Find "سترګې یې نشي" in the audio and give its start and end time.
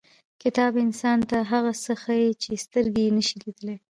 2.65-3.35